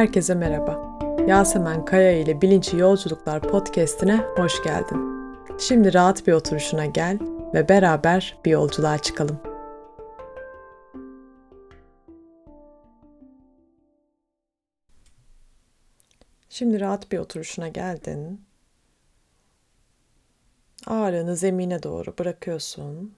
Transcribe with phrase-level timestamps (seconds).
[0.00, 0.98] herkese merhaba.
[1.26, 4.98] Yasemen Kaya ile Bilinçli Yolculuklar podcastine hoş geldin.
[5.58, 7.18] Şimdi rahat bir oturuşuna gel
[7.54, 9.40] ve beraber bir yolculuğa çıkalım.
[16.48, 18.44] Şimdi rahat bir oturuşuna geldin.
[20.86, 23.14] Ağırlığını zemine doğru bırakıyorsun.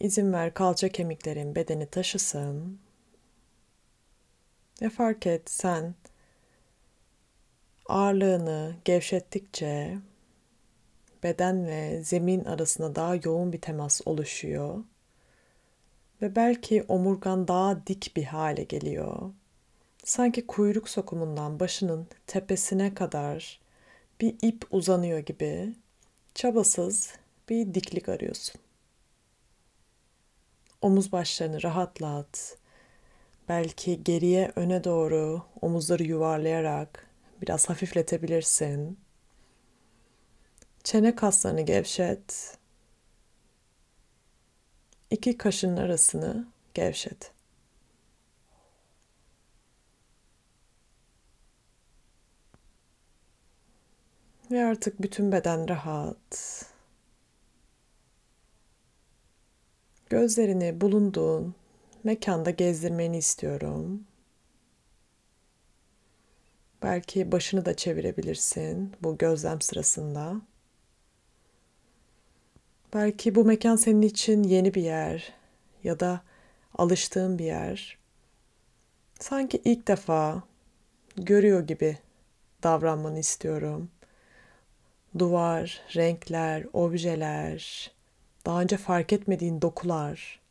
[0.00, 2.87] İzin ver kalça kemiklerin bedeni taşısın.
[4.82, 5.94] Ve fark et sen
[7.86, 9.98] ağırlığını gevşettikçe
[11.22, 14.84] beden ve zemin arasında daha yoğun bir temas oluşuyor.
[16.22, 19.32] Ve belki omurgan daha dik bir hale geliyor.
[20.04, 23.60] Sanki kuyruk sokumundan başının tepesine kadar
[24.20, 25.74] bir ip uzanıyor gibi
[26.34, 27.14] çabasız
[27.48, 28.60] bir diklik arıyorsun.
[30.82, 32.57] Omuz başlarını rahatlat.
[33.48, 37.06] Belki geriye öne doğru omuzları yuvarlayarak
[37.42, 38.98] biraz hafifletebilirsin.
[40.84, 42.58] Çene kaslarını gevşet.
[45.10, 47.32] İki kaşın arasını gevşet.
[54.50, 56.64] Ve artık bütün beden rahat.
[60.10, 61.54] Gözlerini bulunduğun
[62.08, 64.06] mekanda gezdirmeni istiyorum.
[66.82, 70.40] Belki başını da çevirebilirsin bu gözlem sırasında.
[72.94, 75.32] Belki bu mekan senin için yeni bir yer
[75.84, 76.20] ya da
[76.78, 77.98] alıştığın bir yer.
[79.20, 80.42] Sanki ilk defa
[81.16, 81.98] görüyor gibi
[82.62, 83.90] davranmanı istiyorum.
[85.18, 87.90] Duvar, renkler, objeler,
[88.46, 90.47] daha önce fark etmediğin dokular.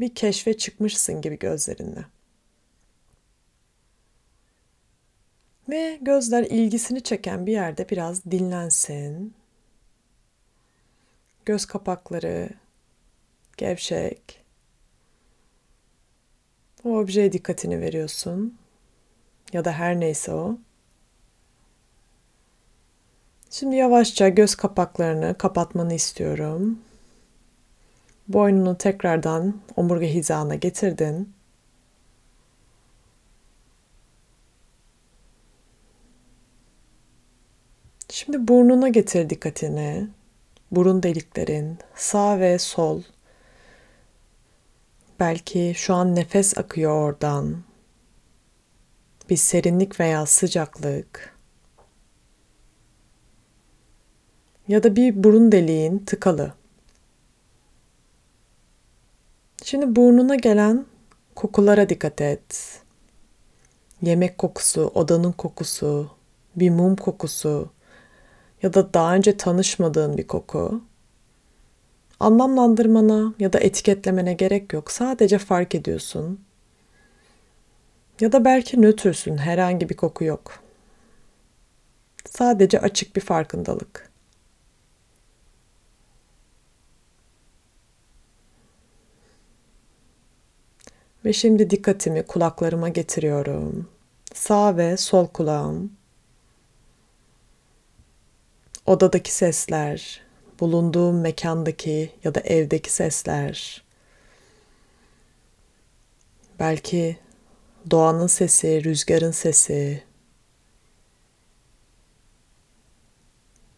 [0.00, 2.04] Bir keşfe çıkmışsın gibi gözlerinle.
[5.68, 9.34] Ve gözler ilgisini çeken bir yerde biraz dinlensin.
[11.44, 12.50] Göz kapakları
[13.56, 14.44] gevşek.
[16.84, 18.58] O objeye dikkatini veriyorsun.
[19.52, 20.58] Ya da her neyse o.
[23.50, 26.78] Şimdi yavaşça göz kapaklarını kapatmanı istiyorum.
[28.28, 31.34] Boynunu tekrardan omurga hizana getirdin.
[38.08, 40.08] Şimdi burnuna getir dikkatini.
[40.70, 43.02] Burun deliklerin sağ ve sol.
[45.20, 47.62] Belki şu an nefes akıyor oradan.
[49.30, 51.36] Bir serinlik veya sıcaklık.
[54.68, 56.52] ya da bir burun deliğin tıkalı.
[59.66, 60.86] Şimdi burnuna gelen
[61.34, 62.80] kokulara dikkat et.
[64.02, 66.10] Yemek kokusu, odanın kokusu,
[66.56, 67.70] bir mum kokusu
[68.62, 70.80] ya da daha önce tanışmadığın bir koku.
[72.20, 74.90] Anlamlandırmana ya da etiketlemene gerek yok.
[74.90, 76.40] Sadece fark ediyorsun.
[78.20, 80.62] Ya da belki nötrsün, herhangi bir koku yok.
[82.30, 84.10] Sadece açık bir farkındalık.
[91.26, 93.88] Ve şimdi dikkatimi kulaklarıma getiriyorum.
[94.34, 95.92] Sağ ve sol kulağım.
[98.86, 100.22] Odadaki sesler,
[100.60, 103.84] bulunduğum mekandaki ya da evdeki sesler.
[106.58, 107.18] Belki
[107.90, 110.02] doğanın sesi, rüzgarın sesi.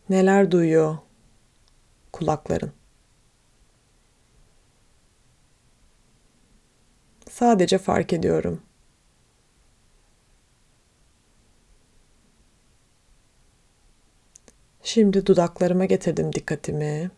[0.09, 0.99] Neler duyuyor
[2.13, 2.78] kulakların?
[7.39, 8.63] Sadece fark ediyorum.
[14.83, 17.11] Şimdi dudaklarıma getirdim dikkatimi.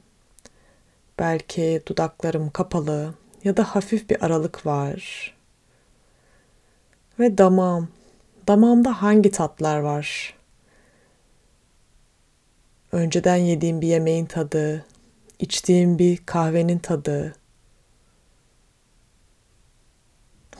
[1.19, 3.15] Belki dudaklarım kapalı
[3.45, 5.35] ya da hafif bir aralık var.
[7.19, 7.89] Ve damağım.
[8.49, 10.35] Damağımda hangi tatlar var?
[12.93, 14.87] Önceden yediğim bir yemeğin tadı,
[15.39, 17.35] içtiğim bir kahvenin tadı,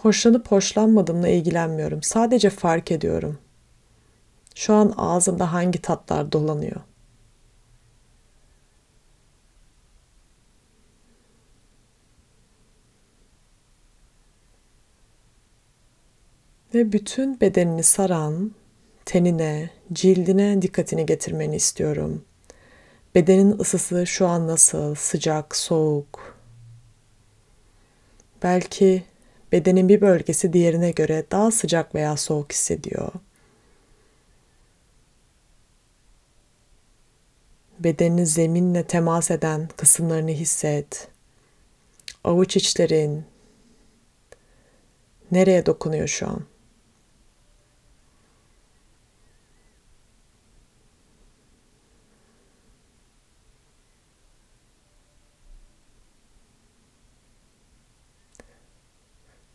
[0.03, 2.03] Hoşlanıp hoşlanmadığımla ilgilenmiyorum.
[2.03, 3.39] Sadece fark ediyorum.
[4.55, 6.81] Şu an ağzımda hangi tatlar dolanıyor?
[16.75, 18.53] Ve bütün bedenini saran
[19.05, 22.25] tenine, cildine dikkatini getirmeni istiyorum.
[23.15, 24.95] Bedenin ısısı şu an nasıl?
[24.95, 26.41] Sıcak, soğuk,
[28.43, 29.03] Belki
[29.53, 33.13] bedenin bir bölgesi diğerine göre daha sıcak veya soğuk hissediyor.
[37.79, 41.09] Bedenini zeminle temas eden kısımlarını hisset.
[42.25, 43.25] Avuç içlerin
[45.31, 46.50] nereye dokunuyor şu an?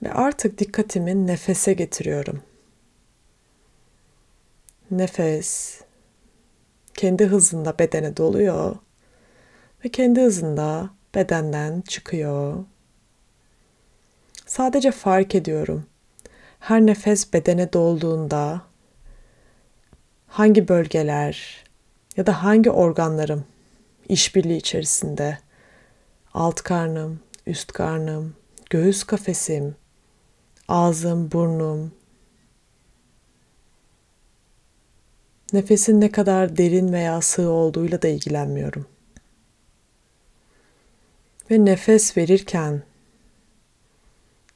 [0.06, 2.42] Ve artık dikkatimi nefese getiriyorum.
[4.92, 5.82] Nefes
[6.94, 8.76] kendi hızında bedene doluyor
[9.86, 12.66] ve kendi hızında bedenden çıkıyor.
[14.46, 15.86] Sadece fark ediyorum.
[16.60, 18.62] Her nefes bedene dolduğunda
[20.28, 21.64] hangi bölgeler
[22.18, 23.46] ya da hangi organlarım
[24.10, 25.38] işbirliği içerisinde
[26.34, 28.36] alt karnım, üst karnım,
[28.70, 29.76] göğüs kafesim,
[30.68, 31.92] ağzım, burnum,
[35.54, 38.88] nefesin ne kadar derin veya sığ olduğuyla da ilgilenmiyorum.
[41.52, 42.84] Ve nefes verirken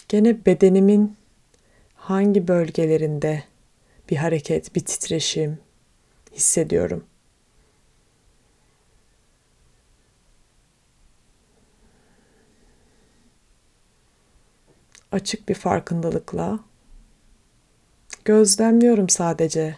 [0.09, 1.17] gene bedenimin
[1.95, 3.43] hangi bölgelerinde
[4.09, 5.59] bir hareket, bir titreşim
[6.33, 7.03] hissediyorum.
[15.11, 16.59] Açık bir farkındalıkla
[18.25, 19.77] gözlemliyorum sadece.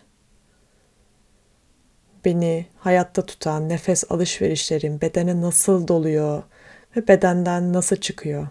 [2.26, 6.44] Beni hayatta tutan nefes alışverişlerim bedene nasıl doluyor
[6.96, 8.48] ve bedenden nasıl çıkıyor.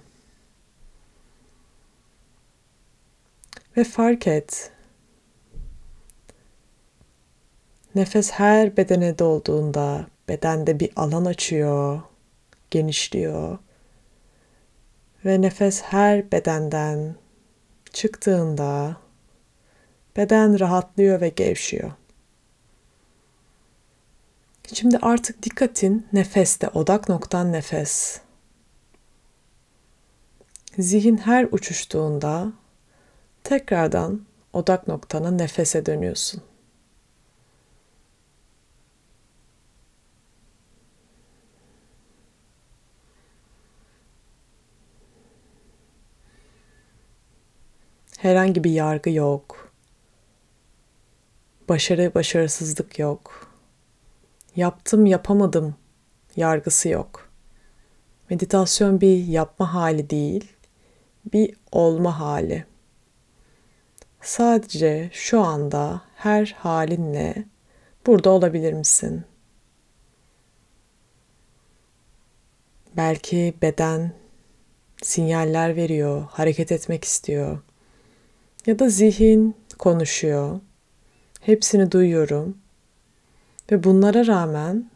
[3.77, 4.73] Ve fark et.
[7.95, 12.01] Nefes her bedene dolduğunda bedende bir alan açıyor,
[12.71, 13.59] genişliyor.
[15.25, 17.15] Ve nefes her bedenden
[17.93, 18.97] çıktığında
[20.17, 21.93] beden rahatlıyor ve gevşiyor.
[24.73, 28.21] Şimdi artık dikkatin nefeste, odak noktan nefes.
[30.79, 32.53] Zihin her uçuştuğunda
[33.45, 36.43] tekrardan odak noktana nefese dönüyorsun.
[48.21, 49.73] Herhangi bir yargı yok.
[51.69, 53.53] Başarı, başarısızlık yok.
[54.57, 55.75] Yaptım, yapamadım
[56.37, 57.29] yargısı yok.
[58.31, 60.53] Meditasyon bir yapma hali değil,
[61.33, 62.65] bir olma hali.
[64.21, 67.45] Sadece şu anda her halinle
[68.07, 69.25] burada olabilir misin?
[72.97, 74.13] Belki beden
[75.03, 77.59] sinyaller veriyor, hareket etmek istiyor.
[78.67, 80.61] Ya da zihin konuşuyor.
[81.41, 82.59] Hepsini duyuyorum.
[83.73, 84.91] Ve bunlara rağmen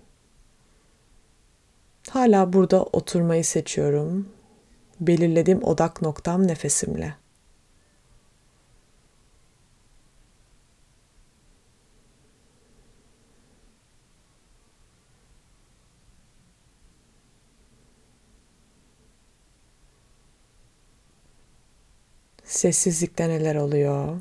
[2.11, 4.29] hala burada oturmayı seçiyorum.
[5.01, 7.15] Belirlediğim odak noktam nefesimle.
[22.55, 24.21] Sessizlikte neler oluyor?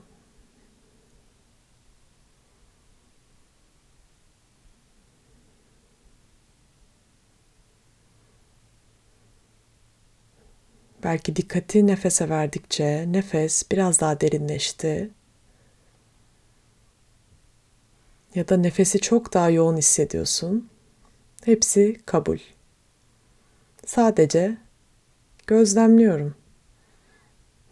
[11.03, 15.09] Belki dikkati nefese verdikçe nefes biraz daha derinleşti.
[18.35, 20.69] Ya da nefesi çok daha yoğun hissediyorsun.
[21.45, 22.37] Hepsi kabul.
[23.85, 24.57] Sadece
[25.47, 26.42] gözlemliyorum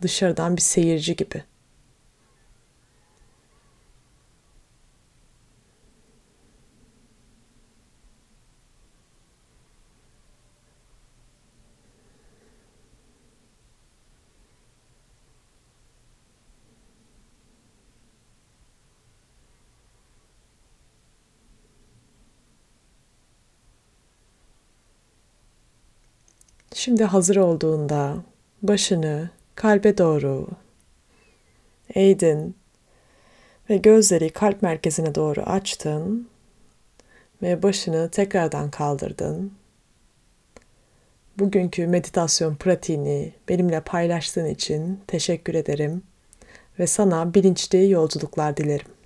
[0.01, 1.43] dışarıdan bir seyirci gibi.
[26.73, 28.15] Şimdi hazır olduğunda
[28.61, 30.47] başını kalbe doğru
[31.95, 32.55] eğdin
[33.69, 36.29] ve gözleri kalp merkezine doğru açtın
[37.41, 39.53] ve başını tekrardan kaldırdın.
[41.39, 46.03] Bugünkü meditasyon pratiğini benimle paylaştığın için teşekkür ederim
[46.79, 49.00] ve sana bilinçli yolculuklar dilerim.